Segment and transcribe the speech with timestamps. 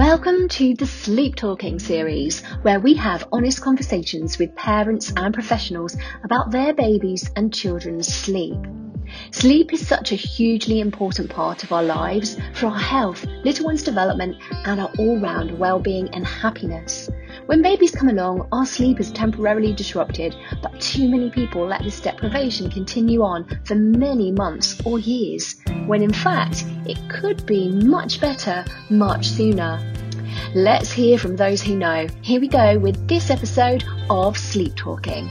[0.00, 5.94] Welcome to the Sleep Talking series, where we have honest conversations with parents and professionals
[6.24, 8.56] about their babies and children's sleep.
[9.30, 13.82] Sleep is such a hugely important part of our lives for our health, little one's
[13.82, 17.10] development, and our all round well being and happiness.
[17.50, 22.00] When babies come along, our sleep is temporarily disrupted, but too many people let this
[22.00, 28.20] deprivation continue on for many months or years, when in fact it could be much
[28.20, 29.80] better much sooner.
[30.54, 32.06] Let's hear from those who know.
[32.22, 35.28] Here we go with this episode of Sleep Talking.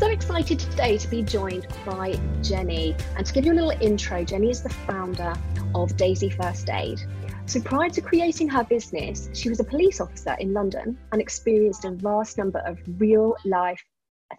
[0.00, 2.98] So excited today to be joined by Jenni.
[3.18, 5.34] And to give you a little intro, Jenni is the founder
[5.74, 7.02] of Daisy First Aid.
[7.44, 11.84] So prior to creating her business, she was a police officer in London and experienced
[11.84, 13.84] a vast number of real life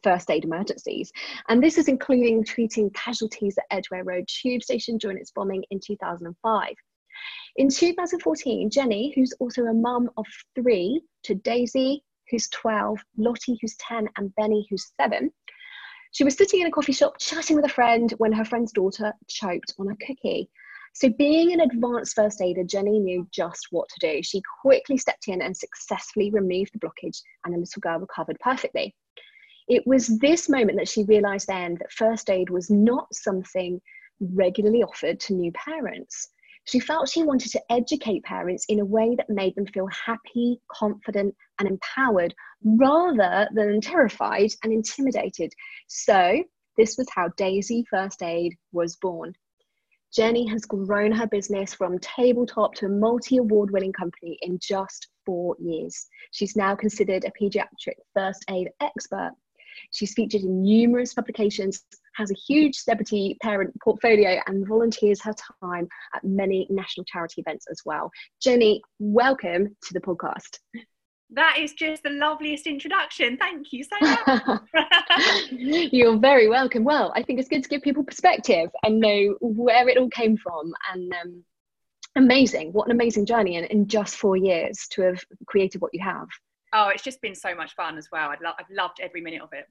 [0.04, 1.12] first aid emergencies.
[1.48, 5.80] And this is including treating casualties at Edgware Road Tube Station during its bombing in
[5.80, 6.74] 2005.
[7.57, 13.76] In 2014, Jenni, who's also a mum of three to Daisy, who's 12, Lottie, who's
[13.76, 15.32] 10, and Benny, who's 7.
[16.12, 19.13] She was sitting in a coffee shop chatting with a friend when her friend's daughter
[19.27, 20.49] choked on a cookie.
[20.93, 24.21] So, being an advanced first aider, Jenni knew just what to do.
[24.21, 28.93] She quickly stepped in and successfully removed the blockage, and the little girl recovered perfectly.
[29.70, 33.79] It was this moment that she realised then that first aid was not something
[34.20, 36.27] regularly offered to new parents.
[36.72, 40.62] She felt she wanted to educate parents in a way that made them feel happy,
[40.72, 45.52] confident, and empowered rather than terrified and intimidated.
[45.88, 46.41] So,
[46.78, 49.34] this was how Daisy First Aid was born.
[50.18, 55.10] Jenni has grown her business from tabletop to a multi award winning company in just
[55.26, 56.08] four years.
[56.32, 59.32] She's now considered a pediatric first aid expert.
[59.91, 61.84] She's featured in numerous publications
[62.22, 65.34] has a huge celebrity parent portfolio and volunteers her
[65.64, 68.12] time at many national charity events as well.
[68.45, 70.59] Jenni, welcome to the podcast.
[71.31, 73.38] That is just the loveliest introduction.
[73.38, 74.62] Thank you so much.
[75.51, 76.84] You're very welcome.
[76.84, 80.38] Well, I think it's good to give people perspective and know where it all came
[80.38, 80.74] from.
[80.94, 81.44] And um,
[82.16, 82.72] amazing.
[82.74, 86.28] What an amazing journey in, in just four years to have created what you have.
[86.74, 88.29] Oh, it's just been so much fun as well.
[88.29, 89.66] I've, lo- I've loved every minute of it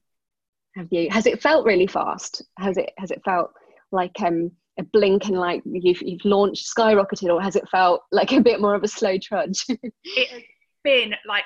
[0.75, 2.43] have you has it felt really fast?
[2.57, 3.51] Has it has it felt
[3.91, 8.31] like um a blink and like you've, you've launched skyrocketed or has it felt like
[8.31, 9.65] a bit more of a slow trudge?
[10.03, 10.41] It has
[10.83, 11.43] been like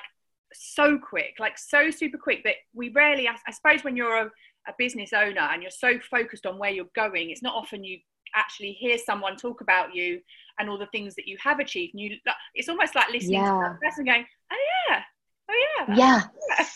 [0.54, 4.30] so quick like so super quick that we rarely i suppose when you're a,
[4.66, 7.98] a business owner and you're so focused on where you're going it's not often you
[8.34, 10.20] actually hear someone talk about you
[10.58, 11.94] and all the things that you have achieved.
[11.94, 12.16] And you
[12.54, 13.50] it's almost like listening yeah.
[13.50, 14.56] to that person going oh
[14.88, 15.02] yeah.
[15.48, 16.22] Oh yeah yeah.
[16.58, 16.66] I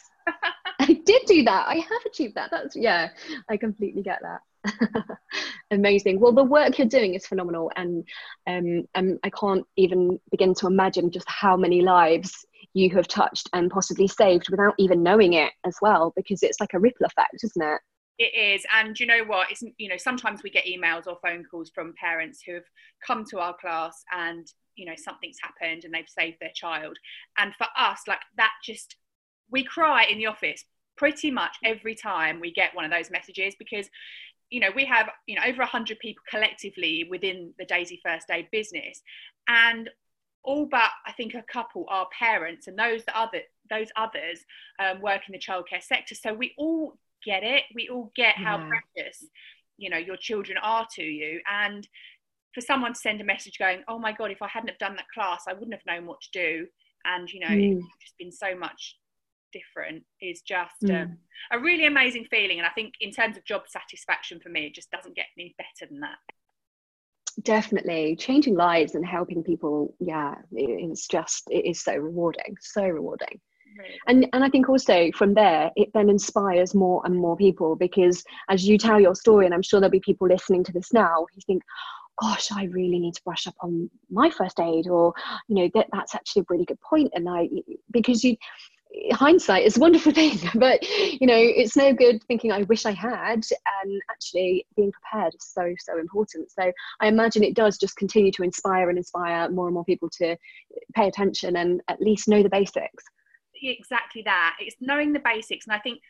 [1.10, 1.66] did do that.
[1.66, 2.50] I have achieved that.
[2.50, 3.08] That's yeah,
[3.48, 5.18] I completely get that.
[5.70, 6.20] Amazing.
[6.20, 8.04] Well, the work you're doing is phenomenal, and
[8.46, 12.44] um, um, I can't even begin to imagine just how many lives
[12.74, 16.74] you have touched and possibly saved without even knowing it as well, because it's like
[16.74, 17.80] a ripple effect, isn't it?
[18.18, 19.50] It is, and you know what?
[19.50, 22.68] It's you know sometimes we get emails or phone calls from parents who have
[23.04, 24.46] come to our class and
[24.76, 26.98] you know something's happened and they've saved their child,
[27.38, 28.96] and for us, like that just
[29.50, 30.64] we cry in the office
[31.00, 33.88] pretty much every time we get one of those messages because
[34.50, 38.48] you know we have you know over 100 people collectively within the daisy first aid
[38.52, 39.00] business.
[39.48, 39.88] And
[40.42, 44.40] all but i think a couple are parents and those that other those others
[44.78, 46.14] um, work in the childcare sector.
[46.14, 47.64] So we all get it.
[47.74, 48.68] We all get how yeah.
[48.68, 49.24] precious
[49.78, 51.40] you know your children are to you.
[51.50, 51.88] And
[52.54, 54.96] for someone to send a message going oh my god if i hadn't have done
[54.96, 56.66] that class i wouldn't have known what to do.
[57.06, 57.78] And you know mm.
[57.78, 58.96] it's just been so much
[59.52, 61.02] different is just mm.
[61.02, 61.18] um,
[61.52, 62.58] a really amazing feeling.
[62.58, 65.54] And I think in terms of job satisfaction for me, it just doesn't get any
[65.58, 66.18] better than that.
[67.42, 69.94] Definitely changing lives and helping people.
[70.00, 73.40] Yeah, it's just, it is so rewarding, so rewarding.
[73.78, 73.98] Really.
[74.08, 78.24] And and I think also from there it then inspires more and more people because
[78.48, 81.26] as you tell your story, and I'm sure there'll be people listening to this now
[81.32, 81.62] who think,
[82.20, 85.14] gosh, I really need to brush up on my first aid, or
[85.48, 87.12] you know that that's actually a really good point.
[87.14, 87.48] And I
[87.90, 88.36] because you
[89.12, 90.82] hindsight is a wonderful thing but
[91.20, 93.44] you know it's no good thinking i wish i had
[93.82, 96.50] and actually being prepared is so so important.
[96.50, 100.08] So i imagine it does just continue to inspire and inspire more and more people
[100.18, 100.36] to
[100.94, 103.04] pay attention and at least know the basics.
[103.62, 104.56] Exactly that.
[104.60, 106.00] It's knowing the basics and i think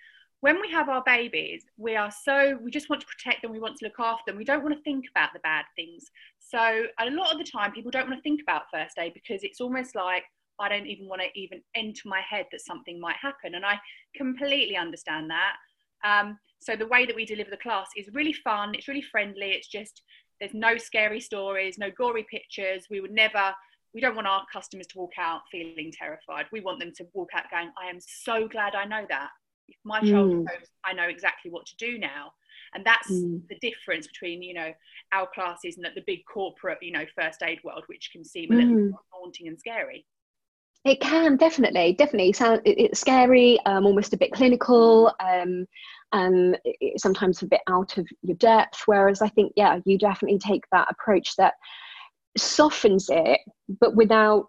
[0.41, 3.61] when we have our babies we are so we just want to protect them we
[3.61, 6.05] want to look after them we don't want to think about the bad things.
[6.39, 9.43] So a lot of the time people don't want to think about first aid because
[9.43, 10.25] it's almost like
[10.61, 13.55] I don't even want to even enter my head that something might happen.
[13.55, 13.81] And I
[14.15, 15.55] completely understand that.
[16.05, 18.75] Um, so the way that we deliver the class is really fun.
[18.75, 19.53] It's really friendly.
[19.53, 20.03] It's just
[20.39, 22.87] there's no scary stories, no gory pictures.
[22.91, 23.55] We would never.
[23.93, 26.47] We don't want our customers to walk out feeling terrified.
[26.53, 29.31] We want them to walk out going, "I am so glad I know that.
[29.69, 30.47] If my child Mm.
[30.47, 32.33] goes, I know exactly what to do now."
[32.75, 33.49] And that's Mm.
[33.49, 34.73] the difference between you know
[35.13, 38.57] our classes and the big corporate you know first aid world, which can seem a
[38.57, 38.95] little Mm.
[39.47, 40.07] and scary.
[40.85, 42.63] It can definitely, definitely sound.
[42.65, 45.67] it- It's scary, um, almost a bit clinical, um,
[46.13, 48.83] and it- sometimes a bit out of your depth.
[48.87, 51.55] Whereas I think, yeah, you definitely take that approach that
[52.37, 53.41] softens it,
[53.81, 54.49] but without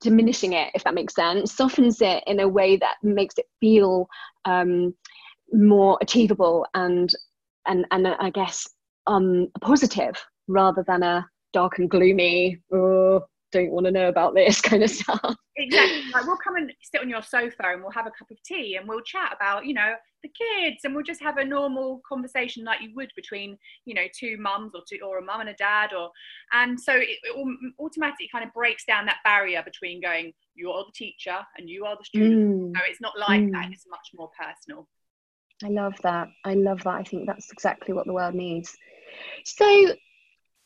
[0.00, 1.52] diminishing it, if that makes sense.
[1.54, 4.08] Softens it in a way that makes it feel
[4.46, 4.94] um,
[5.52, 7.10] more achievable and
[7.66, 8.68] and and uh, I guess
[9.06, 10.16] um, positive
[10.48, 12.60] rather than a dark and gloomy.
[12.72, 15.36] Oh, don't want to know about this kind of stuff.
[15.56, 16.10] Exactly.
[16.12, 18.76] Like we'll come and sit on your sofa and we'll have a cup of tea
[18.76, 22.64] and we'll chat about, you know, the kids and we'll just have a normal conversation
[22.64, 25.54] like you would between, you know, two mums or two or a mum and a
[25.54, 26.10] dad or
[26.52, 30.70] and so it, it au- automatically kind of breaks down that barrier between going, you
[30.70, 32.50] are the teacher and you are the student.
[32.50, 33.66] Mm, No, it's not like that.
[33.66, 33.72] Mm.
[33.72, 34.88] It's much more personal.
[35.62, 36.28] I love that.
[36.44, 36.94] I love that.
[36.94, 38.76] I think that's exactly what the world needs.
[39.44, 39.94] So,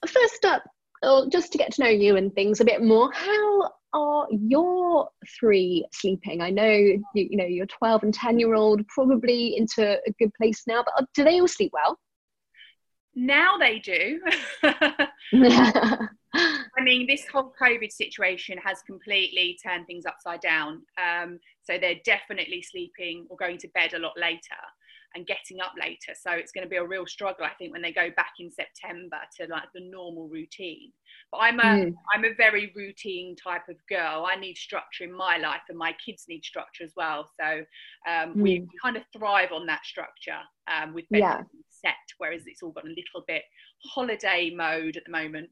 [0.06, 0.62] first up,
[1.02, 5.08] oh, just to get to know you and things a bit more, how are your
[5.38, 6.40] three sleeping?
[6.40, 10.32] I know you, you know your 12 and 10 year old probably into a good
[10.34, 11.98] place now, but do they all sleep well?
[13.14, 14.20] Now they do.
[16.34, 20.82] I mean, this whole COVID situation has completely turned things upside down.
[21.02, 24.38] Um, so they're definitely sleeping or going to bed a lot later
[25.14, 26.12] and getting up later.
[26.20, 28.50] So it's going to be a real struggle, I think, when they go back in
[28.50, 30.92] September to like the normal routine.
[31.32, 31.94] But I'm a Mm.
[32.14, 34.26] am a very routine type of girl.
[34.28, 37.28] I need structure in my life, and my kids need structure as well.
[37.40, 37.64] So
[38.10, 38.68] um, we Mm.
[38.82, 40.40] kind of thrive on that structure
[40.70, 41.42] um, with Yeah.
[41.70, 43.42] set, whereas it's all got a little bit
[43.84, 45.50] holiday mode at the moment.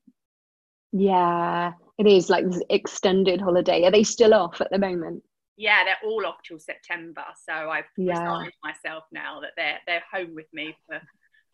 [0.93, 3.85] yeah, it is like this extended holiday.
[3.85, 5.23] Are they still off at the moment?
[5.57, 7.25] Yeah, they're all off till September.
[7.47, 8.13] So I've Yeah.
[8.13, 11.01] resigned myself now that they're they're home with me for,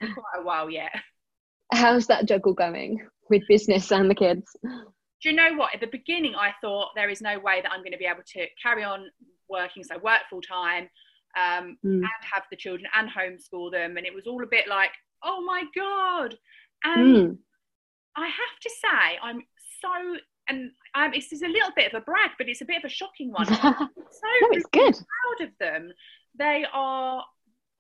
[0.00, 0.92] for quite a while yet.
[1.72, 4.56] How's that juggle going with business and the kids?
[4.62, 5.72] Do you know what?
[5.74, 8.24] At the beginning, I thought there is no way that I'm going to be able
[8.34, 9.06] to carry on
[9.48, 10.88] working, so work full time,
[11.36, 12.02] um, Mm.
[12.02, 14.90] and have the children and homeschool them, and it was all a bit like,
[15.22, 16.36] oh my god.
[16.84, 17.38] And Mm.
[18.16, 19.42] I have to say, I'm
[19.80, 20.16] so
[20.52, 22.88] and um, it's, a little bit of a brag, but it's a bit of a
[22.88, 23.46] shocking one.
[23.50, 24.92] no, I'm so it's good.
[24.94, 25.92] proud of them.
[26.38, 27.24] They are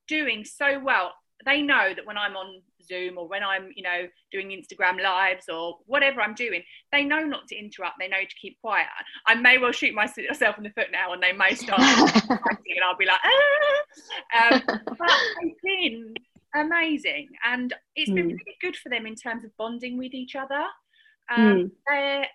[0.08, 1.12] doing so well.
[1.44, 5.48] They know that when I'm on Zoom or when I'm, you know, doing Instagram lives
[5.48, 7.96] or whatever I'm doing, they know not to interrupt.
[7.98, 8.86] They know to keep quiet.
[9.26, 11.80] I may well shoot myself in the foot now, and they may start
[12.30, 14.52] and I'll be like, ah.
[14.54, 14.62] Um,
[14.98, 15.08] but
[15.42, 16.14] they've been
[16.54, 18.38] amazing, and it's been Mm.
[18.38, 20.64] really good for them in terms of bonding with each other.
[21.30, 21.70] Um, Mm.
[21.88, 22.26] they're,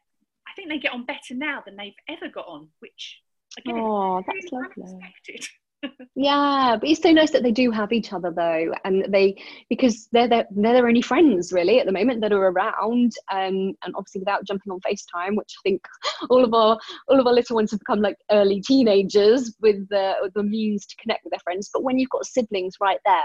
[0.50, 3.18] I think they get on better now than they've ever got on, which
[3.58, 4.84] again, Oh, that's really lovely.
[4.84, 5.48] unexpected.
[6.16, 9.36] Yeah, but it's so nice that they do have each other though, and they
[9.70, 13.74] because they're their, they're their only friends really at the moment that are around, um,
[13.84, 15.86] and obviously without jumping on FaceTime, which I think
[16.32, 20.16] all of our all of our little ones have become like early teenagers with the
[20.22, 21.70] with the means to connect with their friends.
[21.72, 23.22] But when you've got siblings right there,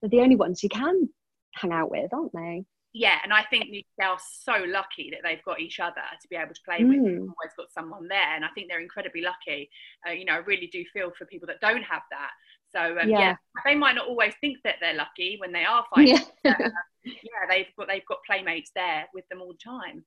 [0.00, 1.08] they're the only ones you can
[1.54, 2.64] hang out with, aren't they?
[2.98, 6.36] Yeah, and I think they are so lucky that they've got each other to be
[6.36, 7.04] able to play with.
[7.04, 7.28] They've Mm.
[7.36, 9.68] always got someone there, and I think they're incredibly lucky.
[10.06, 12.30] Uh, you know, I really do feel for people that don't have that.
[12.74, 13.20] So um, yeah.
[13.20, 13.36] Yeah.
[13.66, 16.20] they might not always think that they're lucky when they are fighting.
[16.42, 16.54] Yeah.
[16.58, 16.70] uh,
[17.04, 20.02] yeah, they've got they've got playmates there with them all the time.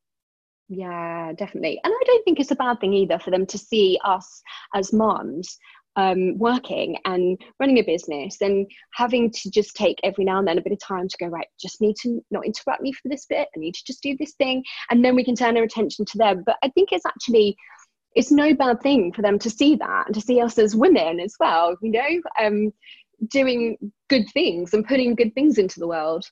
[0.67, 1.79] Yeah, definitely.
[1.84, 4.41] And I don't think it's a bad thing either for them to see us
[4.74, 5.58] as moms
[5.96, 10.58] um, working and running a business and having to just take every now and then
[10.58, 13.25] a bit of time to go, right, just need to not interrupt me for this
[13.25, 13.48] bit.
[13.55, 14.63] I need to just do this thing.
[14.89, 16.43] And then we can turn our attention to them.
[16.46, 17.58] But I think it's actually,
[18.15, 21.19] it's no bad thing for them to see that and to see us as women
[21.19, 22.72] as well, you know, um,
[23.29, 23.77] doing
[24.10, 26.25] good things and putting good things into the world.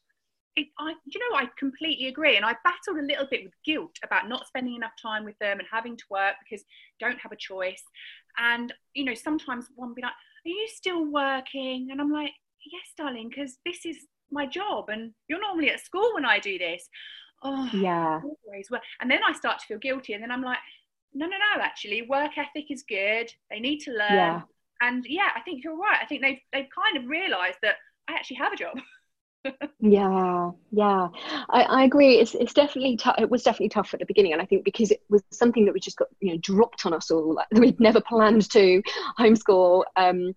[0.58, 2.36] It, I, you know, I completely agree.
[2.36, 5.60] And I battled a little bit with guilt about not spending enough time with them
[5.60, 6.66] and having to work because
[7.00, 7.84] don't have a choice.
[8.38, 11.90] And, you know, sometimes one be like, Are you still working?
[11.92, 12.32] And I'm like,
[12.66, 13.98] Yes, darling, because this is
[14.32, 14.90] my job.
[14.90, 16.90] And you're normally at school when I do this.
[17.44, 18.20] Oh, Yeah.
[18.24, 18.82] always work.
[19.00, 20.14] And then I start to feel guilty.
[20.14, 20.60] And then I'm like,
[21.14, 23.32] No, no, no, actually, work ethic is good.
[23.52, 24.16] They need to learn.
[24.16, 24.42] Yeah.
[24.82, 26.00] And yeah, I think you're right.
[26.02, 27.76] I think they've, they've kind of realised that
[28.08, 28.78] I actually have a job.
[29.80, 31.08] yeah yeah.
[31.50, 32.16] I, I agree.
[32.20, 34.92] It's, it's definitely tough it was definitely tough at the beginning and i think because
[34.92, 37.80] it was something that we just got you know dropped on us all like we'd
[37.80, 38.82] never planned to
[39.20, 40.34] homeschool um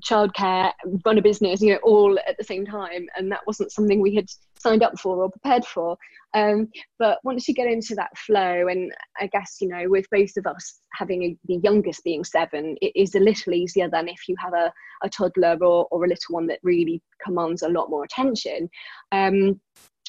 [0.00, 0.72] childcare
[1.04, 4.14] run a business you know all at the same time and that wasn't something we
[4.14, 4.28] had
[4.62, 5.96] signed up for or prepared for.
[6.34, 8.90] Um, but once you get into that flow and
[9.20, 12.92] i guess you know with both of us having a, the youngest being seven it
[12.94, 16.34] is a little easier than if you have a, a toddler or, or a little
[16.34, 18.68] one that really commands a lot more attention.
[19.12, 19.60] Um,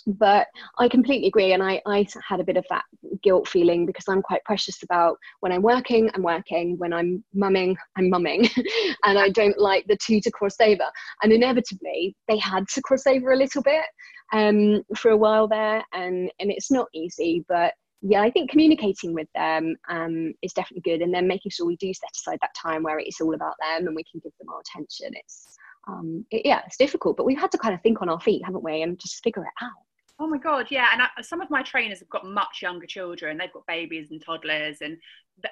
[0.06, 1.54] but I completely agree.
[1.54, 2.84] And I, I had a bit of that
[3.22, 7.78] guilt feeling because I'm quite precious about when I'm working, I'm working, when I'm mumming,
[7.98, 8.50] I'm mumming.
[9.04, 10.86] and I don't like the two to cross over.
[11.22, 13.86] And inevitably, they had to cross over a little bit
[14.34, 19.14] um, for a while there, and and it's not easy, but yeah, I think communicating
[19.14, 22.56] with them um, is definitely good, and then making sure we do set aside that
[22.60, 25.12] time where it's all about them and we can give them our attention.
[25.14, 25.56] It's
[25.88, 28.44] um, it, yeah, it's difficult, but we've had to kind of think on our feet,
[28.44, 29.72] haven't we, and just figure it out.
[30.20, 33.38] Oh my god, yeah, and I, some of my trainers have got much younger children.
[33.38, 34.98] They've got babies and toddlers, and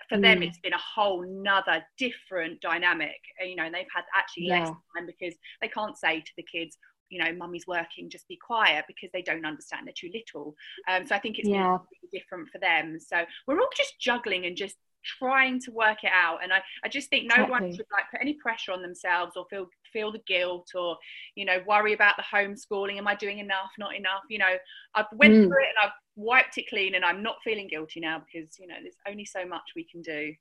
[0.07, 0.21] for mm.
[0.21, 3.19] them, it's been a whole nother different dynamic.
[3.43, 4.59] You know, and they've had actually yeah.
[4.59, 6.77] less time because they can't say to the kids,
[7.09, 10.55] you know, mummy's working, just be quiet because they don't understand, they're too little.
[10.87, 11.71] Um, so I think it's yeah.
[11.71, 12.99] really different for them.
[12.99, 16.43] So we're all just juggling and just trying to work it out.
[16.43, 17.51] And I, I just think no exactly.
[17.51, 20.98] one should like put any pressure on themselves or feel feel the guilt or,
[21.36, 22.98] you know, worry about the homeschooling.
[22.98, 23.72] Am I doing enough?
[23.77, 24.22] Not enough?
[24.29, 24.55] You know,
[24.96, 25.48] I've went mm.
[25.48, 28.67] through it and I've wiped it clean and I'm not feeling guilty now because, you
[28.67, 30.34] know, there's only so much we can do.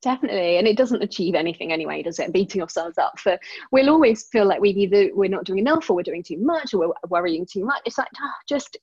[0.00, 2.32] Definitely, and it doesn't achieve anything anyway, does it?
[2.32, 3.36] Beating ourselves up for
[3.72, 6.72] we'll always feel like we either we're not doing enough, or we're doing too much,
[6.72, 7.82] or we're worrying too much.
[7.84, 8.76] It's like oh, just,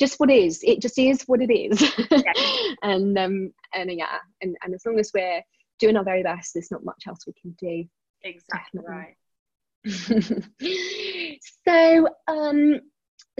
[0.00, 0.60] just what is.
[0.64, 2.32] It just is what it is, yeah.
[2.82, 5.42] and um, and yeah, and, and as long as we're
[5.78, 7.84] doing our very best, there's not much else we can do.
[8.24, 8.90] Exactly Definitely.
[8.90, 9.14] right.
[11.68, 12.80] so, um,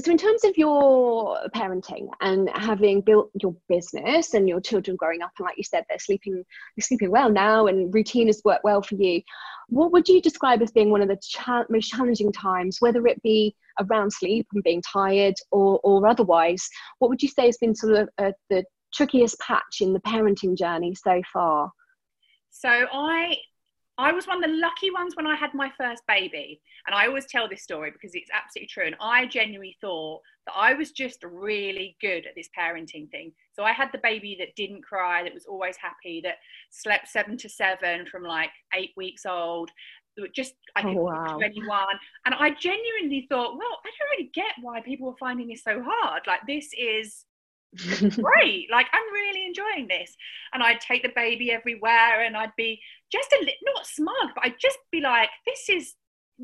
[0.01, 5.23] so in terms of your parenting and having built your business and your children growing
[5.23, 8.65] up and like you said they're sleeping they're sleeping well now and routine has worked
[8.65, 9.21] well for you
[9.69, 13.23] what would you describe as being one of the cha- most challenging times whether it
[13.23, 16.69] be around sleep and being tired or, or otherwise?
[16.99, 18.65] What would you say has been sort of uh, the
[18.95, 21.71] trickiest patch in the parenting journey so far?
[22.51, 23.37] So i
[23.99, 26.61] I was one of the lucky ones when I had my first baby.
[26.87, 28.87] And I always tell this story because it's absolutely true.
[28.87, 33.33] And I genuinely thought that I was just really good at this parenting thing.
[33.53, 36.37] So I had the baby that didn't cry, that was always happy, that
[36.71, 39.71] slept seven to seven from like eight weeks old.
[40.35, 41.39] Just I oh, could oh, wow.
[41.39, 45.63] anyone, and I genuinely thought, well, I don't really get why people are finding this
[45.63, 46.23] so hard.
[46.27, 47.25] Like this is
[47.77, 48.69] great.
[48.71, 50.17] Like I'm really enjoying this.
[50.53, 52.81] And I'd take the baby everywhere and I'd be
[53.13, 55.95] just a little, not smug, but I'd just be like, this is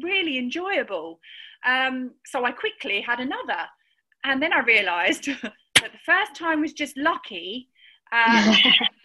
[0.03, 1.21] really enjoyable.
[1.67, 3.67] Um, so I quickly had another.
[4.25, 7.69] And then I realized that the first time was just lucky.
[8.13, 8.55] Um,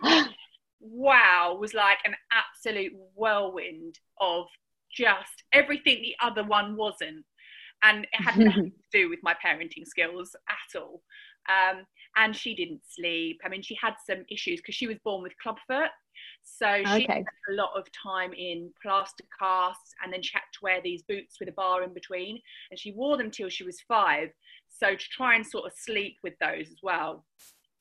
[0.80, 4.46] wow, was like an absolute whirlwind of
[4.92, 7.26] just everything the other one wasn't.
[7.82, 11.02] And it had nothing to do with my parenting skills at all.
[11.48, 11.86] Um,
[12.16, 13.40] and she didn't sleep.
[13.44, 15.90] I mean, she had some issues because she was born with clubfoot.
[16.44, 17.24] So she okay.
[17.50, 21.38] a lot of time in plaster casts and then she had to wear these boots
[21.40, 22.40] with a bar in between.
[22.72, 24.30] And she wore them till she was five.
[24.70, 27.26] So to try and sort of sleep with those as well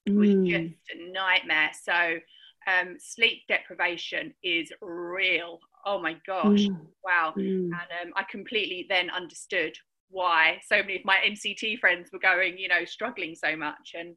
[0.06, 0.48] was mm.
[0.48, 1.70] just a nightmare.
[1.82, 2.18] So
[2.66, 5.58] um, sleep deprivation is real.
[5.86, 6.66] Oh my gosh.
[6.66, 6.86] Mm.
[7.04, 7.34] Wow.
[7.36, 7.70] Mm.
[7.70, 9.76] And um, I completely then understood
[10.10, 13.92] why so many of my NCT friends were going, you know, struggling so much.
[13.94, 14.16] And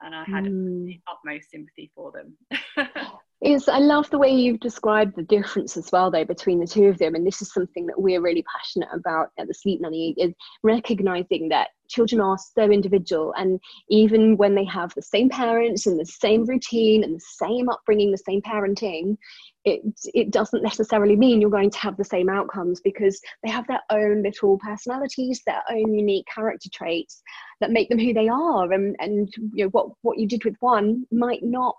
[0.00, 0.86] and I had mm.
[0.86, 2.36] the utmost sympathy for them.
[3.40, 6.86] is I love the way you've described the difference as well, though, between the two
[6.86, 7.14] of them.
[7.14, 11.48] And this is something that we're really passionate about at the Sleep Nanny is recognizing
[11.50, 13.32] that children are so individual.
[13.36, 17.68] And even when they have the same parents and the same routine and the same
[17.68, 19.16] upbringing, the same parenting,
[19.64, 19.82] it,
[20.14, 23.82] it doesn't necessarily mean you're going to have the same outcomes because they have their
[23.90, 27.22] own little personalities, their own unique character traits
[27.60, 28.72] that make them who they are.
[28.72, 31.76] And, and you know, what, what you did with one might not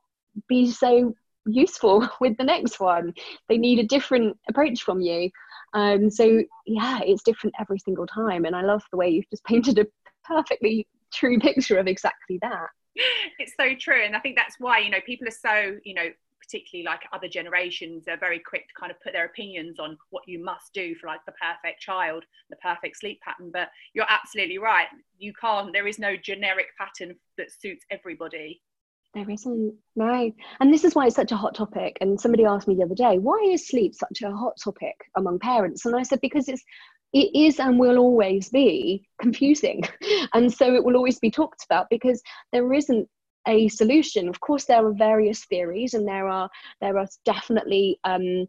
[0.48, 1.14] be so
[1.46, 3.14] useful with the next one.
[3.48, 5.30] They need a different approach from you.
[5.74, 8.46] Um, so yeah, it's different every single time.
[8.46, 9.88] And I love the way you've just painted a
[10.24, 12.68] perfectly true picture of exactly that.
[13.40, 14.04] It's so true.
[14.04, 16.10] And I think that's why, you know, people are so, you know,
[16.50, 20.24] particularly like other generations they're very quick to kind of put their opinions on what
[20.26, 24.58] you must do for like the perfect child the perfect sleep pattern but you're absolutely
[24.58, 28.62] right you can't there is no generic pattern that suits everybody
[29.16, 30.32] There isn't, no.
[30.60, 31.98] And this is why it's such a hot topic.
[32.00, 35.40] And somebody asked me the other day, why is sleep such a hot topic among
[35.40, 35.86] parents?
[35.86, 36.64] And I said, because it's
[37.12, 39.84] it is and will always be confusing.
[40.34, 43.10] And so it will always be talked about because there isn't
[43.48, 44.30] a solution.
[44.30, 46.50] Of course, there are various theories, and there are
[46.82, 48.46] there are definitely um,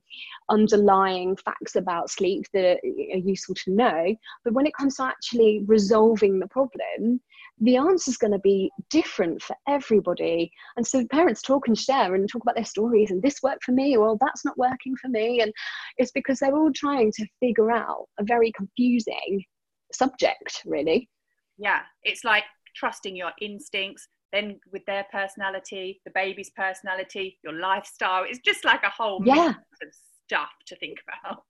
[0.50, 4.14] underlying facts about sleep that are useful to know.
[4.44, 7.20] But when it comes to actually resolving the problem,
[7.60, 10.50] the answer is going to be different for everybody.
[10.76, 13.72] And so parents talk and share and talk about their stories, and this worked for
[13.72, 15.52] me, or that's not working for me, and
[15.98, 19.44] it's because they're all trying to figure out a very confusing
[19.92, 21.08] subject, really.
[21.58, 28.24] Yeah, it's like trusting your instincts, then with their personality, the baby's personality, your lifestyle.
[28.26, 29.48] It's just like a whole yeah.
[29.48, 29.88] of
[30.26, 31.42] stuff to think about.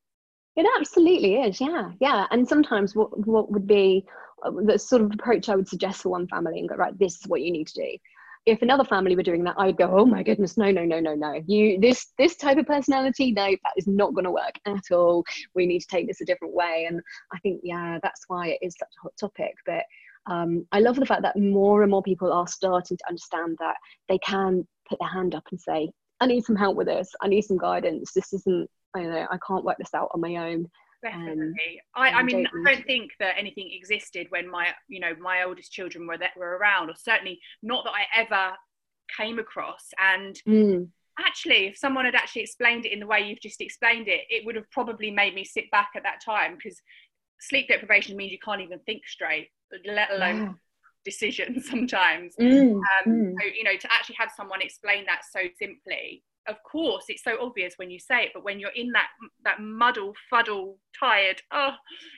[0.60, 2.26] It absolutely is, yeah, yeah.
[2.30, 4.04] And sometimes what what would be
[4.44, 7.14] uh, the sort of approach I would suggest for one family and go right, this
[7.14, 7.96] is what you need to do.
[8.44, 11.14] If another family were doing that, I'd go, oh my goodness, no, no, no, no,
[11.14, 11.40] no.
[11.46, 15.24] You this this type of personality, no, that is not going to work at all.
[15.54, 16.84] We need to take this a different way.
[16.86, 17.00] And
[17.32, 19.54] I think, yeah, that's why it is such a hot topic.
[19.64, 19.84] But
[20.26, 23.76] um, I love the fact that more and more people are starting to understand that
[24.10, 25.90] they can put their hand up and say,
[26.20, 27.10] I need some help with this.
[27.22, 28.12] I need some guidance.
[28.12, 30.68] This isn't, I don't know, I can't work this out on my own.
[31.02, 31.80] Definitely.
[31.96, 35.44] Um, I, I mean, I don't think that anything existed when my, you know, my
[35.44, 38.56] oldest children were that were around, or certainly not that I ever
[39.16, 39.88] came across.
[39.98, 40.88] And mm.
[41.18, 44.44] actually, if someone had actually explained it in the way you've just explained it, it
[44.44, 46.78] would have probably made me sit back at that time because
[47.40, 49.48] sleep deprivation means you can't even think straight
[49.86, 50.52] let alone yeah.
[51.04, 52.34] decisions sometimes.
[52.40, 53.34] Mm, um, mm.
[53.40, 57.36] So, you know, to actually have someone explain that so simply, of course, it's so
[57.40, 59.08] obvious when you say it, but when you're in that
[59.44, 61.72] that muddle, fuddle, tired, oh,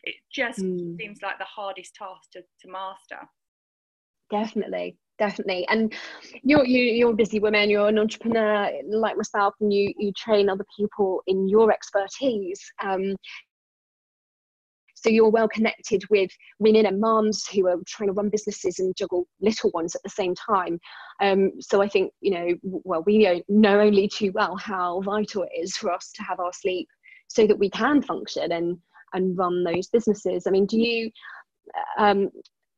[0.05, 0.97] it just mm.
[0.97, 3.29] seems like the hardest task to, to master.
[4.31, 5.93] Definitely, definitely and
[6.43, 10.49] you're you, you're a busy woman you're an entrepreneur like myself and you you train
[10.49, 13.15] other people in your expertise um,
[15.03, 16.31] so you're well connected with
[16.61, 20.09] women and moms who are trying to run businesses and juggle little ones at the
[20.09, 20.79] same time.
[21.21, 25.51] Um, so I think, you know, well, we know, only too well how vital it
[25.61, 26.89] is for us to have our sleep
[27.27, 28.79] so that we can function and,
[29.13, 30.47] and run those businesses.
[30.47, 31.11] I mean, do you,
[31.99, 32.31] um,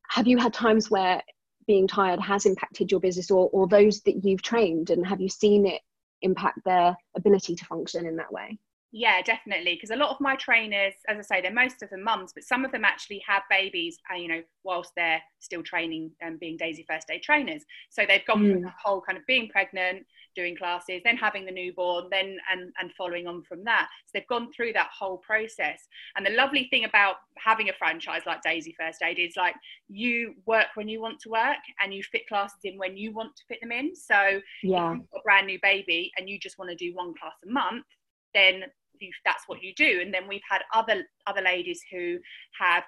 [0.08, 1.20] have you had times where
[1.66, 5.28] being tired has impacted your business or, or those that you've trained and have you
[5.28, 5.82] seen it
[6.22, 8.58] impact their ability to function in that way?
[8.96, 9.74] Yeah, definitely.
[9.74, 12.44] Because a lot of my trainers, as I say, they're most of them mums, but
[12.44, 16.56] some of them actually have babies, uh, you know, whilst they're still training and being
[16.56, 17.64] Daisy First Aid trainers.
[17.90, 18.52] So they've gone mm.
[18.52, 22.72] through the whole kind of being pregnant, doing classes, then having the newborn, then and
[22.80, 23.88] and following on from that.
[24.06, 25.80] So they've gone through that whole process.
[26.14, 29.56] And the lovely thing about having a franchise like Daisy First Aid is like
[29.88, 33.34] you work when you want to work and you fit classes in when you want
[33.34, 33.96] to fit them in.
[33.96, 36.94] So yeah, if you've got a brand new baby and you just want to do
[36.94, 37.86] one class a month,
[38.34, 38.62] then
[39.04, 40.00] you, that's what you do.
[40.02, 42.18] And then we've had other other ladies who
[42.60, 42.84] have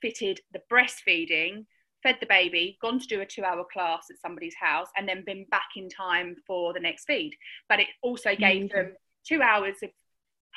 [0.00, 1.64] fitted the breastfeeding,
[2.02, 5.46] fed the baby, gone to do a two-hour class at somebody's house, and then been
[5.50, 7.32] back in time for the next feed.
[7.68, 8.76] But it also gave mm-hmm.
[8.76, 8.92] them
[9.26, 9.90] two hours of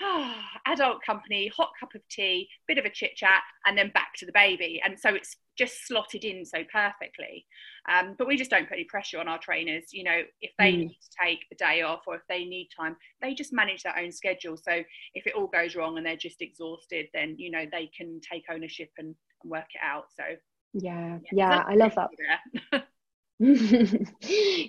[0.66, 4.26] adult company, hot cup of tea, bit of a chit chat, and then back to
[4.26, 4.82] the baby.
[4.84, 7.46] And so it's just slotted in so perfectly.
[7.90, 9.86] Um, but we just don't put any pressure on our trainers.
[9.92, 10.78] You know, if they mm.
[10.80, 13.98] need to take a day off or if they need time, they just manage their
[13.98, 14.58] own schedule.
[14.58, 18.20] So if it all goes wrong and they're just exhausted, then, you know, they can
[18.20, 20.06] take ownership and, and work it out.
[20.18, 20.24] So,
[20.74, 22.10] yeah, yeah, yeah I love that.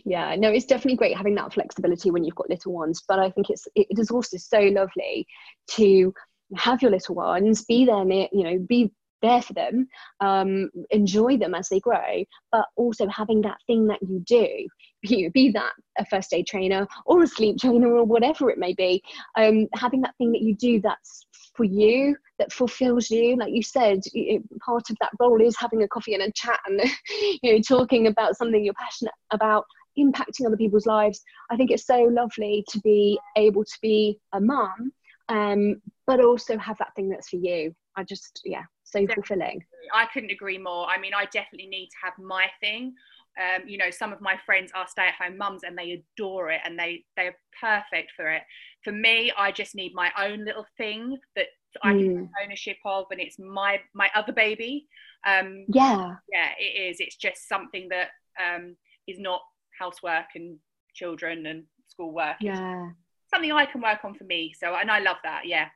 [0.04, 3.30] yeah no it's definitely great having that flexibility when you've got little ones but i
[3.30, 5.24] think it's it is also so lovely
[5.68, 6.12] to
[6.56, 8.90] have your little ones be there you know be
[9.22, 9.88] there for them,
[10.20, 14.66] um, enjoy them as they grow, but also having that thing that you do,
[15.02, 18.74] be, be that a first aid trainer or a sleep trainer or whatever it may
[18.74, 19.02] be,
[19.36, 21.25] um, having that thing that you do that's
[21.56, 23.36] for you, that fulfills you.
[23.36, 26.60] Like you said, it, part of that role is having a coffee and a chat
[26.66, 26.80] and
[27.42, 29.64] you know talking about something you're passionate about
[29.98, 31.22] impacting other people's lives.
[31.50, 34.92] I think it's so lovely to be able to be a mum,
[35.28, 37.74] um, but also have that thing that's for you.
[37.96, 39.14] I just, yeah, so definitely.
[39.14, 39.64] fulfilling.
[39.94, 40.86] I couldn't agree more.
[40.86, 42.94] I mean, I definitely need to have my thing.
[43.38, 46.78] Um, you know, some of my friends are stay-at-home mums and they adore it and
[46.78, 48.42] they they're perfect for it.
[48.82, 51.46] For me, I just need my own little thing that
[51.82, 52.20] I can mm.
[52.20, 54.86] take ownership of, and it's my my other baby.
[55.26, 56.96] Um, yeah, yeah, it is.
[57.00, 58.08] It's just something that
[58.42, 59.42] um, is not
[59.78, 60.58] housework and
[60.94, 62.36] children and schoolwork.
[62.40, 64.54] Yeah, it's something I can work on for me.
[64.58, 65.42] So, and I love that.
[65.46, 65.68] Yeah.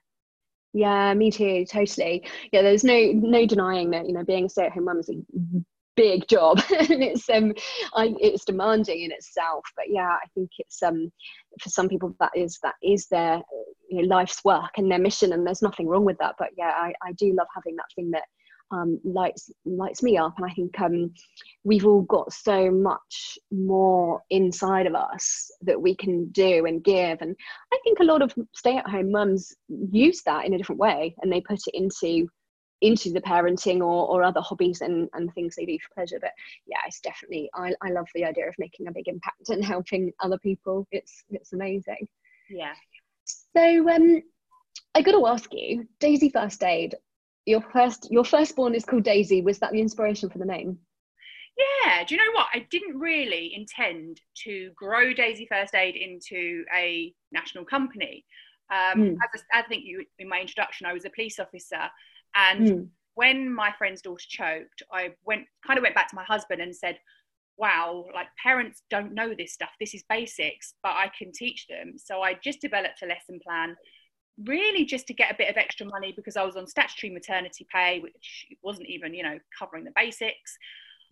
[0.73, 2.29] Yeah, me too, totally.
[2.53, 5.15] Yeah, there's no no denying that you know being a stay-at-home mum is a
[5.97, 6.61] big job.
[6.71, 7.53] And it's um
[7.95, 11.11] I, it's demanding in itself but yeah i think it's um
[11.61, 13.41] for some people that is that is their
[13.89, 16.35] you know, life's work and their mission and there's nothing wrong with that.
[16.39, 18.25] But yeah i, I do love having that thing that
[18.73, 20.35] um, lights lights me up.
[20.37, 21.13] And i think um,
[21.65, 27.19] we've all got so much more inside of us that we can do and give.
[27.21, 27.37] And
[27.73, 31.15] i think a lot of stay at home mums use that in a different way
[31.21, 32.29] and they put it into
[32.81, 36.19] into the parenting or, or other hobbies and, and things they do for pleasure.
[36.21, 36.33] But
[36.67, 40.13] yeah, it's definitely I, I love the idea of making a big impact and helping
[40.21, 40.87] other people.
[40.91, 42.09] It's it's amazing.
[42.49, 42.73] Yeah.
[43.25, 44.23] So um
[44.95, 46.95] I gotta ask you, Daisy First Aid,
[47.47, 49.43] your first your firstborn is called Daisy.
[49.43, 50.79] Was that the inspiration for the name?
[51.85, 52.47] Yeah, do you know what?
[52.55, 58.25] I didn't really intend to grow Daisy First Aid into a national company.
[58.71, 59.17] Um, mm.
[59.35, 61.91] as I think you in my introduction, I was a police officer,
[62.35, 62.89] and mm.
[63.15, 66.75] when my friend's daughter choked, I went kind of went back to my husband and
[66.75, 66.99] said,
[67.61, 69.71] wow, like parents don't know this stuff.
[69.79, 71.95] This is basics, but I can teach them.
[71.97, 73.77] So I just developed a lesson plan,
[74.47, 77.67] really just to get a bit of extra money because I was on statutory maternity
[77.73, 80.57] pay, which wasn't even, you know, covering the basics.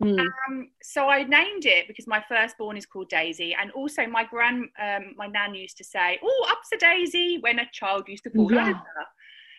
[0.01, 0.19] Mm.
[0.19, 4.69] Um, so I named it because my firstborn is called Daisy, and also my grand,
[4.81, 8.29] um, my nan used to say, "Oh, up's a Daisy" when a child used to
[8.29, 8.69] fall yeah.
[8.69, 9.07] over.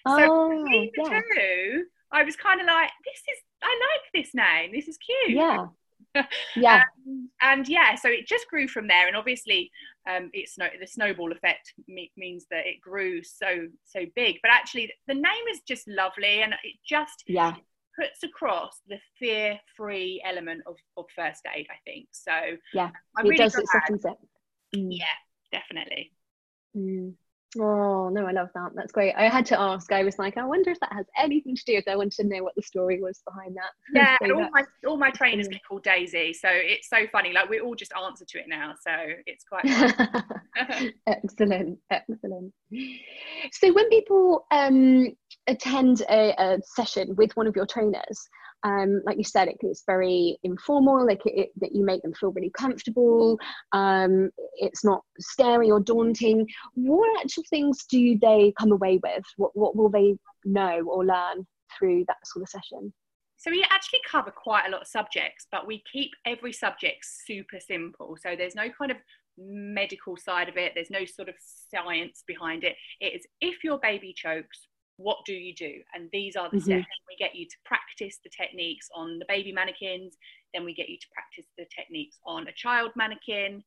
[0.06, 0.64] So oh,
[0.96, 1.20] yeah.
[1.34, 4.72] two, I was kind of like, this is, I like this name.
[4.72, 5.36] This is cute.
[5.36, 5.66] Yeah.
[6.56, 6.82] yeah.
[7.06, 9.06] Um, and yeah, so it just grew from there.
[9.06, 9.70] And obviously,
[10.08, 14.36] um, it's no, the snowball effect me, means that it grew so, so big.
[14.42, 17.54] But actually, the name is just lovely and it just yeah.
[17.98, 22.08] puts across the fear free element of, of first aid, I think.
[22.12, 22.32] So
[22.72, 24.16] yeah, I'm it really does, it softens it.
[24.76, 24.88] Mm.
[24.90, 25.04] Yeah,
[25.52, 26.12] definitely.
[26.76, 27.14] Mm.
[27.58, 28.70] Oh no, I love that.
[28.76, 29.12] That's great.
[29.16, 29.90] I had to ask.
[29.90, 31.88] I was like, I wonder if that has anything to do with.
[31.88, 33.70] I wanted to know what the story was behind that.
[33.92, 37.32] Yeah, so all my all my trainers get called Daisy, so it's so funny.
[37.32, 38.92] Like we all just answer to it now, so
[39.26, 39.64] it's quite.
[41.08, 42.52] excellent, excellent.
[43.52, 45.08] So when people um,
[45.48, 48.28] attend a, a session with one of your trainers,
[48.62, 52.32] um, like you said, it, it's very informal, like it, that you make them feel
[52.32, 53.38] really comfortable.
[53.72, 56.46] Um, it's not scary or daunting.
[56.74, 59.24] What actual things do they come away with?
[59.36, 61.46] What, what will they know or learn
[61.78, 62.92] through that sort of session?
[63.36, 67.58] So we actually cover quite a lot of subjects, but we keep every subject super
[67.58, 68.18] simple.
[68.20, 68.98] So there's no kind of
[69.38, 71.34] medical side of it, there's no sort of
[71.74, 72.76] science behind it.
[73.00, 74.66] It is if your baby chokes,
[75.00, 75.72] what do you do?
[75.94, 76.64] And these are the mm-hmm.
[76.64, 76.86] steps.
[77.08, 80.16] We get you to practice the techniques on the baby mannequins,
[80.52, 83.62] then we get you to practice the techniques on a child mannequin.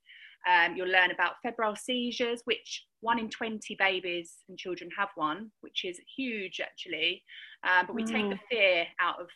[0.48, 5.52] Um, you'll learn about febrile seizures, which one in 20 babies and children have one,
[5.62, 7.24] which is huge actually.
[7.63, 8.12] Um, but we mm.
[8.12, 8.48] take the mm.
[8.50, 9.28] fear out of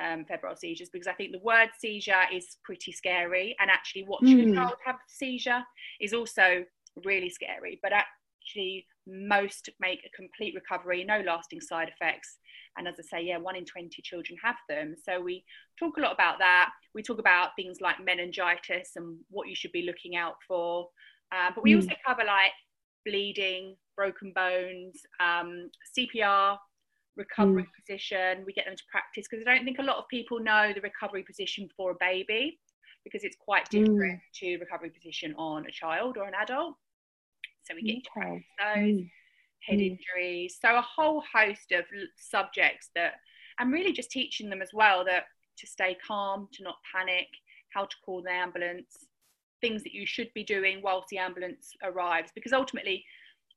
[0.00, 4.38] um, febrile seizures because I think the word seizure is pretty scary, and actually watching
[4.38, 4.52] mm.
[4.52, 5.62] a child have seizure
[6.00, 6.64] is also
[7.04, 7.80] really scary.
[7.82, 12.38] But actually, most make a complete recovery, no lasting side effects.
[12.76, 14.94] And as I say, yeah, one in 20 children have them.
[15.02, 15.44] So we
[15.78, 16.70] talk a lot about that.
[16.94, 20.88] We talk about things like meningitis and what you should be looking out for.
[21.32, 21.76] Uh, but we mm.
[21.76, 22.52] also cover like
[23.04, 26.56] bleeding, broken bones, um, CPR,
[27.16, 27.66] recovery mm.
[27.80, 28.44] position.
[28.46, 30.80] We get them to practice because I don't think a lot of people know the
[30.80, 32.58] recovery position for a baby
[33.04, 33.78] because it's quite hmm.
[33.78, 34.38] different mm.
[34.40, 36.74] to recovery position on a child or an adult.
[37.68, 38.44] So we get okay.
[38.58, 39.10] those, mm.
[39.60, 39.98] head mm.
[39.98, 40.58] injuries.
[40.60, 41.84] So a whole host of
[42.16, 43.14] subjects that
[43.58, 45.24] I'm really just teaching them as well that
[45.58, 47.26] to stay calm, to not panic,
[47.74, 48.96] how to call the ambulance,
[49.60, 52.30] things that you should be doing whilst the ambulance arrives.
[52.34, 53.04] Because ultimately,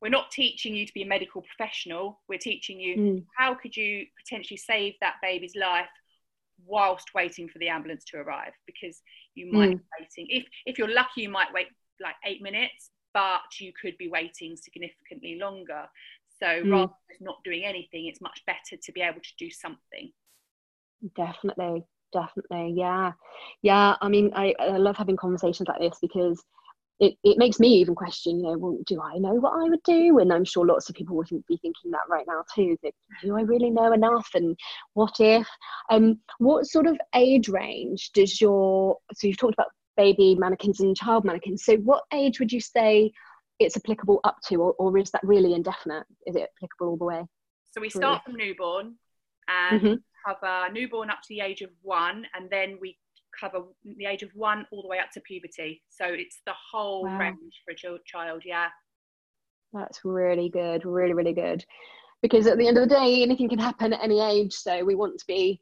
[0.01, 2.19] we're not teaching you to be a medical professional.
[2.27, 3.25] We're teaching you mm.
[3.37, 5.89] how could you potentially save that baby's life
[6.65, 9.01] whilst waiting for the ambulance to arrive because
[9.35, 9.77] you might mm.
[9.77, 11.67] be waiting if if you're lucky you might wait
[11.99, 15.85] like eight minutes but you could be waiting significantly longer.
[16.39, 16.71] So mm.
[16.71, 20.11] rather than not doing anything, it's much better to be able to do something.
[21.15, 23.13] Definitely, definitely, yeah,
[23.61, 23.95] yeah.
[24.01, 26.43] I mean, I, I love having conversations like this because
[27.01, 29.81] it, it makes me even question, you know, well, do I know what I would
[29.83, 30.19] do?
[30.19, 32.77] And I'm sure lots of people wouldn't be thinking that right now too.
[32.83, 32.93] That
[33.23, 34.29] do I really know enough?
[34.35, 34.55] And
[34.93, 35.47] what if?
[35.89, 40.95] Um, what sort of age range does your so you've talked about baby mannequins and
[40.95, 41.63] child mannequins.
[41.65, 43.11] So, what age would you say
[43.59, 46.05] it's applicable up to, or, or is that really indefinite?
[46.25, 47.23] Is it applicable all the way?
[47.71, 48.95] So, we start from newborn
[49.47, 49.93] and mm-hmm.
[50.25, 52.97] cover newborn up to the age of one, and then we
[53.39, 55.81] cover the age of one all the way up to puberty.
[55.89, 57.17] So, it's the whole wow.
[57.17, 58.67] range for a child, yeah.
[59.73, 61.63] That's really good, really, really good.
[62.21, 64.53] Because at the end of the day, anything can happen at any age.
[64.53, 65.59] So, we want to be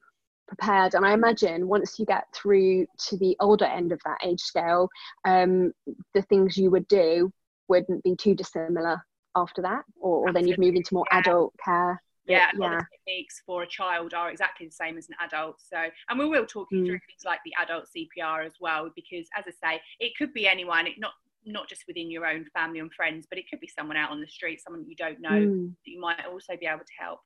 [0.50, 0.96] prepared.
[0.96, 4.90] And I imagine once you get through to the older end of that age scale,
[5.26, 5.72] um,
[6.14, 7.32] the things you would do
[7.70, 9.02] wouldn't be too dissimilar
[9.36, 11.20] after that, or, or then you'd move into more yeah.
[11.20, 12.02] adult care.
[12.26, 12.80] Yeah, yeah.
[12.92, 15.56] techniques for a child are exactly the same as an adult.
[15.60, 15.78] So,
[16.10, 16.86] and we will talk you mm.
[16.86, 20.48] through things like the adult CPR as well, because as I say, it could be
[20.48, 20.86] anyone.
[20.86, 21.14] It not
[21.46, 24.22] not just within your own family and friends, but it could be someone out on
[24.22, 25.70] the street, someone you don't know mm.
[25.70, 27.22] that you might also be able to help.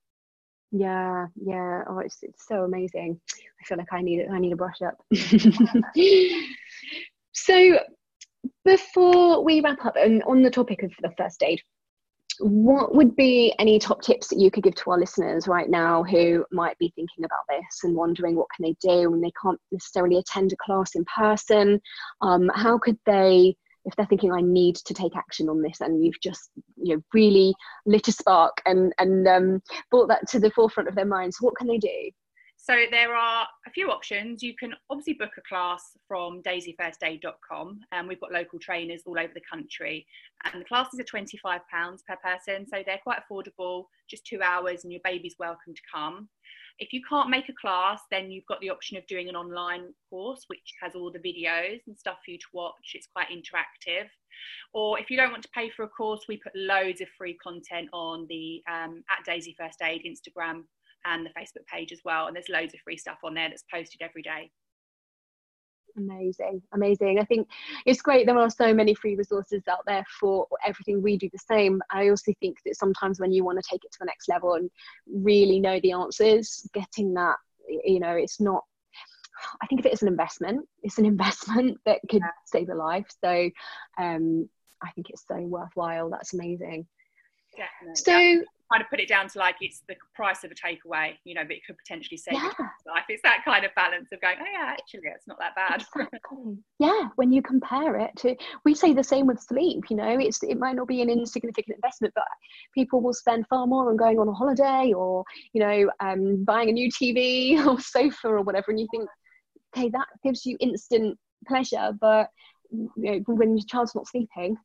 [0.76, 1.84] Yeah, yeah.
[1.88, 3.22] Oh, it's it's so amazing.
[3.32, 4.30] I feel like I need it.
[4.32, 4.98] I need a brush up.
[7.32, 7.80] so,
[8.66, 11.62] before we wrap up, and on the topic of the first aid,
[12.40, 16.04] what would be any top tips that you could give to our listeners right now
[16.04, 19.60] who might be thinking about this and wondering what can they do when they can't
[19.72, 21.80] necessarily attend a class in person?
[22.22, 26.04] Um, how could they if they're thinking I need to take action on this, and
[26.04, 27.54] you've just you know really
[27.86, 31.56] lit a spark and and um, brought that to the forefront of their minds, what
[31.56, 32.12] can they do?
[32.64, 34.42] So there are a few options.
[34.42, 39.34] You can obviously book a class from daisyfirstaid.com and we've got local trainers all over
[39.34, 40.08] the country
[40.46, 44.94] and the classes are £25 per person so they're quite affordable, just two hours and
[44.94, 46.30] your baby's welcome to come.
[46.80, 49.94] If you can't make a class, then you've got the option of doing an online
[50.10, 52.92] course, which has all the videos and stuff for you to watch.
[52.94, 54.08] It's quite interactive.
[54.74, 57.36] Or if you don't want to pay for a course, we put loads of free
[57.36, 60.64] content on the um, at Daisy First Aid Instagram
[61.06, 62.28] and the Facebook page as well.
[62.28, 64.52] And there's loads of free stuff on there that's posted every day.
[65.96, 67.20] Amazing, amazing.
[67.20, 67.48] I think
[67.86, 68.26] it's great.
[68.26, 71.02] There are so many free resources out there for everything.
[71.02, 71.82] We do the same.
[71.92, 74.56] I also think that sometimes when you want to take it to the next level
[74.56, 74.72] and
[75.08, 77.36] really know the answers, getting that,
[77.68, 78.64] you know, it's not.
[79.62, 80.68] I think of it as an investment.
[80.82, 82.32] It's an investment that could yeah.
[82.46, 83.08] save a life.
[83.24, 83.50] So,
[84.00, 84.50] um,
[84.82, 86.10] I think it's so worthwhile.
[86.10, 86.88] That's amazing.
[87.56, 87.96] Definitely.
[87.96, 91.36] So, kind of put it down to like it's the price of a takeaway, you
[91.36, 92.50] know, but it could potentially save yeah.
[92.88, 93.04] life.
[93.10, 95.84] It's that kind of balance of going, oh yeah, actually, it's not that bad.
[95.96, 96.58] Exactly.
[96.80, 99.84] yeah, when you compare it to, we say the same with sleep.
[99.90, 102.26] You know, it's it might not be an insignificant investment, but
[102.74, 105.24] people will spend far more on going on a holiday or
[105.54, 109.08] you know, um, buying a new TV or sofa or whatever, and you think,
[109.76, 112.30] okay, that gives you instant pleasure, but
[112.72, 114.58] you know, when your child's not sleeping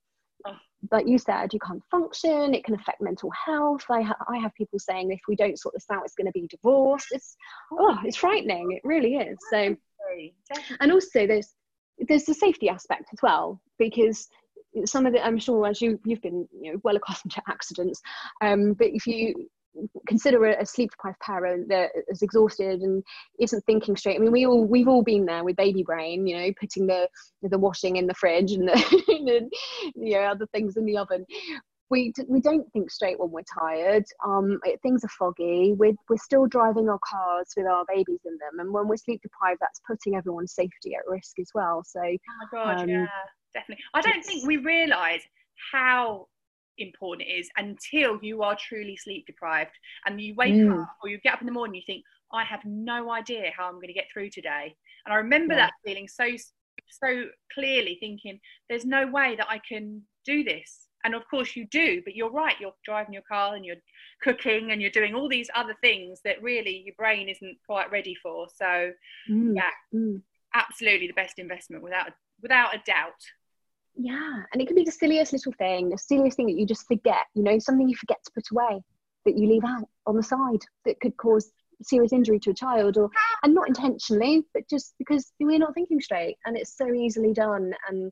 [0.91, 3.85] but you said you can't function it can affect mental health.
[3.91, 6.33] I, ha- I have people saying if we don't sort this out it's going to
[6.33, 7.37] be divorce it's
[7.73, 9.77] oh it's frightening it really is so.
[10.81, 11.55] And also there's
[11.99, 14.29] there's the safety aspect as well because
[14.85, 18.01] some of the i'm sure as you you've been you know well accustomed to accidents
[18.43, 19.49] um, but if you
[20.07, 23.03] consider a, sleep deprived parent that is exhausted and
[23.39, 24.17] isn't thinking straight.
[24.17, 27.09] I mean, we all we've all been there with baby brain, you know, putting the
[27.43, 28.73] the washing in the fridge and the,
[29.09, 29.53] and,
[29.95, 31.25] you know other things in the oven.
[31.91, 34.05] We, we don't think straight when we're tired.
[34.23, 35.73] Um, it, things are foggy.
[35.75, 39.23] We're, we're still driving our cars with our babies in them, and when we're sleep
[39.23, 41.83] deprived, that's putting everyone's safety at risk as well.
[41.87, 43.07] So, oh my god, um, yeah,
[43.55, 43.83] definitely.
[43.95, 45.23] I don't think we realise
[45.73, 46.27] how
[46.79, 50.81] important it is until you are truly sleep deprived and you wake mm.
[50.81, 53.67] up or you get up in the morning you think i have no idea how
[53.67, 55.67] i'm going to get through today and i remember yeah.
[55.67, 56.29] that feeling so
[56.91, 58.39] so clearly thinking
[58.69, 62.31] there's no way that i can do this and of course you do but you're
[62.31, 63.77] right you're driving your car and you're
[64.23, 68.15] cooking and you're doing all these other things that really your brain isn't quite ready
[68.23, 68.91] for so
[69.31, 69.55] mm.
[69.55, 70.21] yeah mm.
[70.55, 72.11] absolutely the best investment without
[72.43, 73.21] without a doubt
[73.99, 76.87] yeah and it can be the silliest little thing the silliest thing that you just
[76.87, 78.81] forget you know something you forget to put away
[79.27, 81.51] that you leave out on the side that could cause
[81.83, 83.11] serious injury to a child or
[83.43, 87.73] and not intentionally but just because we're not thinking straight and it's so easily done
[87.89, 88.11] and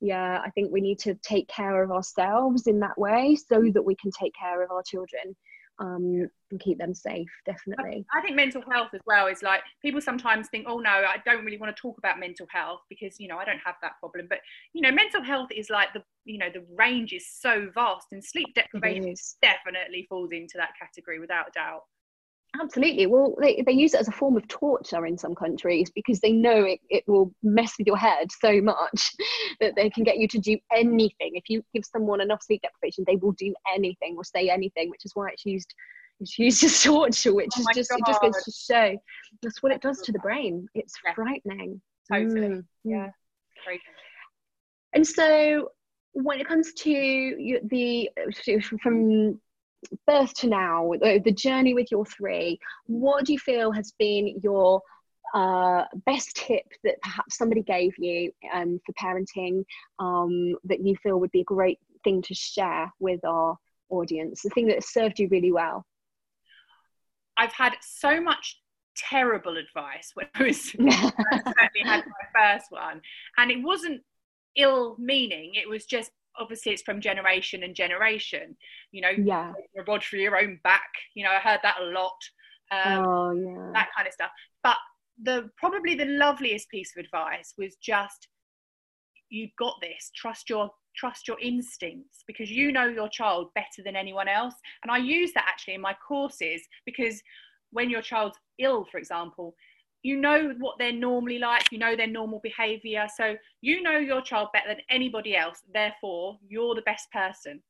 [0.00, 3.82] yeah i think we need to take care of ourselves in that way so that
[3.82, 5.34] we can take care of our children
[5.80, 8.04] um, and keep them safe definitely.
[8.12, 11.16] I, I, think mental health as well is like people sometimes think oh no i
[11.24, 13.92] don't really want to talk about mental health because you know i don't have that
[14.00, 14.26] problem.
[14.28, 14.40] But
[14.72, 18.24] you know mental health is like the you know the range is so vast and
[18.24, 21.82] sleep deprivation definitely falls into that category without a doubt
[22.60, 23.06] Absolutely.
[23.06, 26.32] Well, they, they use it as a form of torture in some countries because they
[26.32, 29.14] know it, it will mess with your head so much
[29.60, 31.32] that they can get you to do anything.
[31.34, 35.04] If you give someone enough sleep deprivation, they will do anything or say anything, which
[35.04, 35.72] is why it's used
[36.20, 37.98] it's used as torture, which oh is just God.
[38.00, 38.98] it just goes to show
[39.42, 40.66] that's what it does to the brain.
[40.74, 41.14] It's yeah.
[41.14, 41.80] frightening.
[42.10, 42.48] Totally.
[42.48, 42.64] Mm.
[42.84, 43.10] Yeah.
[43.64, 43.82] Crazy.
[44.94, 45.70] And so
[46.12, 48.10] when it comes to the
[48.82, 49.40] from
[50.06, 54.82] birth to now, the journey with your three, what do you feel has been your
[55.34, 59.64] uh, best tip that perhaps somebody gave you um, for parenting
[59.98, 63.56] um, that you feel would be a great thing to share with our
[63.90, 64.42] audience?
[64.42, 65.84] The thing that served you really well?
[67.36, 68.60] I've had so much
[68.96, 73.00] terrible advice when I was I certainly had my first one,
[73.36, 74.02] and it wasn't
[74.56, 75.52] ill meaning.
[75.54, 78.56] It was just obviously it's from generation and generation.
[78.92, 80.88] You know, yeah, a rod for your own back.
[81.14, 82.18] You know, I heard that a lot.
[82.70, 84.30] Um, oh yeah, that kind of stuff.
[84.62, 84.76] But
[85.22, 88.28] the probably the loveliest piece of advice was just
[89.30, 93.96] you've got this trust your trust your instincts because you know your child better than
[93.96, 97.20] anyone else and i use that actually in my courses because
[97.70, 99.54] when your child's ill for example
[100.02, 104.22] you know what they're normally like you know their normal behavior so you know your
[104.22, 107.60] child better than anybody else therefore you're the best person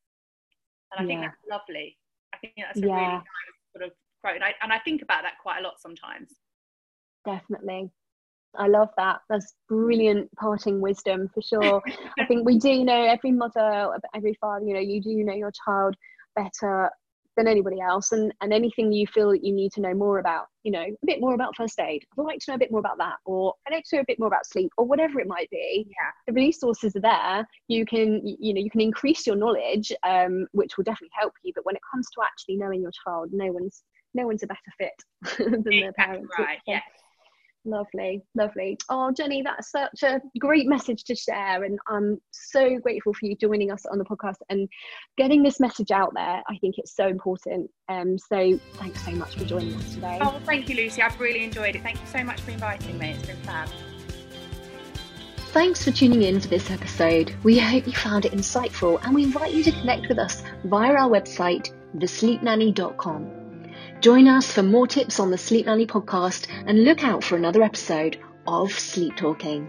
[0.93, 1.07] and i yeah.
[1.07, 1.97] think that's lovely
[2.35, 2.95] i think that's a yeah.
[2.95, 3.25] really nice
[3.75, 6.33] sort of quote and I, and I think about that quite a lot sometimes
[7.25, 7.91] definitely
[8.57, 9.21] I love that.
[9.29, 11.83] That's brilliant parting wisdom for sure.
[12.19, 15.53] I think we do know every mother, every father, you know, you do know your
[15.53, 15.95] child
[16.35, 16.91] better
[17.38, 20.46] than anybody else and, and anything you feel that you need to know more about,
[20.64, 22.05] you know, a bit more about first aid.
[22.18, 24.07] I'd like to know a bit more about that, or I'd like to know a
[24.07, 25.87] bit more about sleep, or whatever it might be.
[25.88, 26.11] Yeah.
[26.27, 27.48] The resources are there.
[27.68, 31.53] You can, you know, you can increase your knowledge, um, which will definitely help you.
[31.55, 33.83] But when it comes to actually knowing your child, no one's
[34.14, 36.29] no one's a better fit than exactly their parents.
[36.38, 36.59] Right.
[36.66, 36.81] Yeah.
[37.68, 38.78] Lovely, lovely.
[38.88, 41.64] Oh, Jenni, that's such a great message to share.
[41.64, 44.70] And I'm so grateful for you joining us on the podcast and
[45.18, 46.42] getting this message out there.
[46.48, 47.70] I think it's so important.
[47.90, 50.18] Um, so thanks so much for joining us today.
[50.22, 51.02] Oh, thank you, Lucy.
[51.02, 51.83] I've really enjoyed it.
[51.83, 53.11] Thank you so much for inviting me.
[53.11, 53.68] It's been fab.
[55.48, 57.35] Thanks for tuning in for this episode.
[57.42, 60.94] We hope you found it insightful and we invite you to connect with us via
[60.94, 63.38] our website, thesleepnanny.com.
[64.00, 67.64] Join us for more tips on the Sleep Nanny podcast and look out for another
[67.64, 69.68] episode of Sleep Talking.